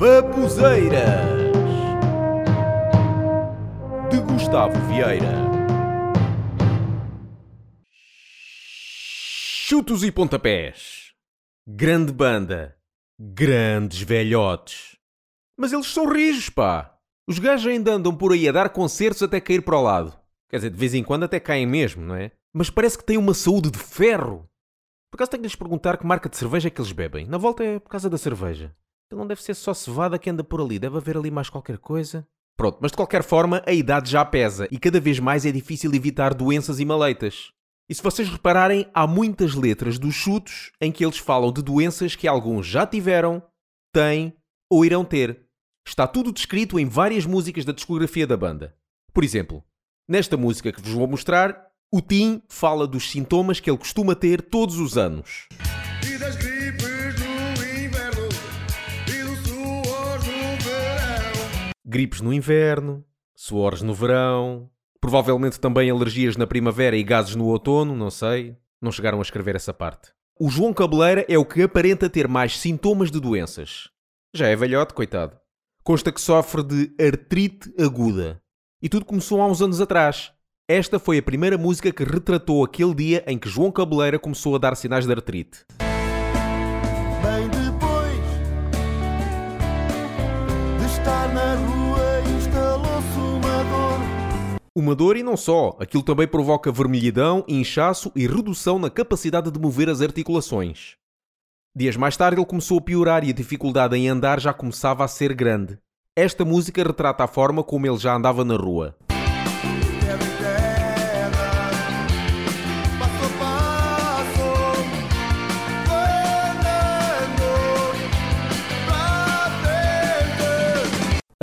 [0.00, 1.28] Babuzeiras
[4.10, 5.34] de Gustavo Vieira.
[8.72, 11.12] Chutos e pontapés.
[11.68, 12.78] Grande banda.
[13.18, 14.96] Grandes velhotes.
[15.54, 16.96] Mas eles são rijos, pá.
[17.28, 20.18] Os gajos ainda andam por aí a dar concertos até cair para o lado.
[20.48, 22.32] Quer dizer, de vez em quando até caem mesmo, não é?
[22.54, 24.48] Mas parece que têm uma saúde de ferro.
[25.10, 27.26] Por acaso tenho de lhes perguntar que marca de cerveja é que eles bebem.
[27.26, 28.74] Na volta é por causa da cerveja.
[29.10, 30.78] Então não deve ser só cevada que anda por ali.
[30.78, 32.24] Deve haver ali mais qualquer coisa.
[32.56, 35.92] Pronto, mas de qualquer forma, a idade já pesa e cada vez mais é difícil
[35.92, 37.50] evitar doenças e maleitas.
[37.88, 42.14] E se vocês repararem, há muitas letras dos chutos em que eles falam de doenças
[42.14, 43.42] que alguns já tiveram,
[43.92, 44.32] têm
[44.70, 45.44] ou irão ter.
[45.84, 48.76] Está tudo descrito em várias músicas da discografia da banda.
[49.12, 49.64] Por exemplo,
[50.08, 54.40] nesta música que vos vou mostrar, o Tim fala dos sintomas que ele costuma ter
[54.40, 55.48] todos os anos.
[56.06, 56.36] E das
[61.90, 67.96] Gripes no inverno, suores no verão, provavelmente também alergias na primavera e gases no outono,
[67.96, 68.56] não sei.
[68.80, 70.12] Não chegaram a escrever essa parte.
[70.38, 73.88] O João Cabeleira é o que aparenta ter mais sintomas de doenças.
[74.32, 75.36] Já é velhote, coitado.
[75.82, 78.40] Consta que sofre de artrite aguda.
[78.80, 80.30] E tudo começou há uns anos atrás.
[80.68, 84.58] Esta foi a primeira música que retratou aquele dia em que João Cabeleira começou a
[84.58, 85.66] dar sinais de artrite.
[91.28, 98.10] Na rua Instalou-se uma dor Uma dor e não só, aquilo também provoca vermelhidão, inchaço
[98.14, 100.96] e redução na capacidade de mover as articulações.
[101.76, 105.08] Dias mais tarde ele começou a piorar e a dificuldade em andar já começava a
[105.08, 105.78] ser grande.
[106.16, 108.96] Esta música retrata a forma como ele já andava na rua.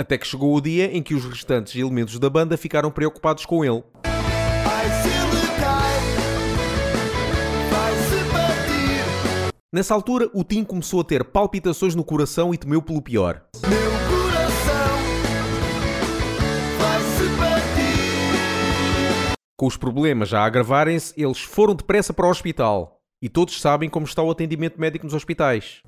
[0.00, 3.64] Até que chegou o dia em que os restantes elementos da banda ficaram preocupados com
[3.64, 3.82] ele.
[9.72, 13.42] Nessa altura, o Tim começou a ter palpitações no coração e temeu pelo pior.
[19.56, 23.00] Com os problemas já a agravarem-se, eles foram depressa para o hospital.
[23.20, 25.82] E todos sabem como está o atendimento médico nos hospitais.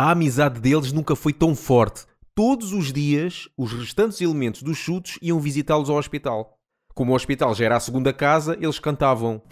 [0.00, 2.04] A amizade deles nunca foi tão forte.
[2.32, 6.56] Todos os dias, os restantes elementos dos chutos iam visitá-los ao hospital.
[6.94, 9.42] Como o hospital já era a segunda casa, eles cantavam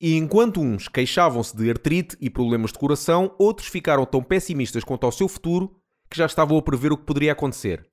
[0.00, 5.02] E enquanto uns queixavam-se de artrite e problemas de coração, outros ficaram tão pessimistas quanto
[5.02, 5.74] ao seu futuro
[6.08, 7.84] que já estavam a prever o que poderia acontecer.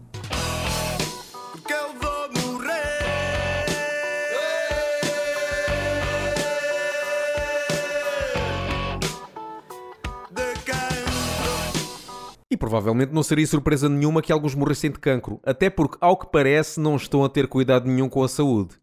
[12.57, 16.25] E provavelmente não seria surpresa nenhuma que alguns morressem de cancro, até porque, ao que
[16.31, 18.73] parece, não estão a ter cuidado nenhum com a saúde.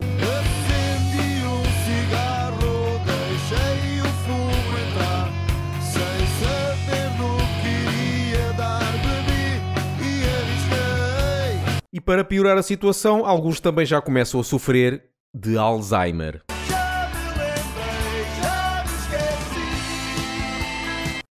[11.93, 15.03] E para piorar a situação, alguns também já começam a sofrer
[15.35, 16.45] de Alzheimer.
[16.69, 18.93] Já me lembrei, já me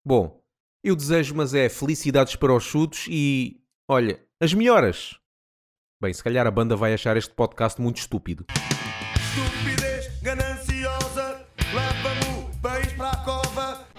[0.04, 0.38] Bom,
[0.86, 3.60] eu desejo, mas é felicidades para os chutos e.
[3.88, 5.16] Olha, as melhoras!
[6.00, 8.46] Bem, se calhar a banda vai achar este podcast muito estúpido.
[9.16, 13.95] Estupidez gananciosa, leva-me o país para a cova.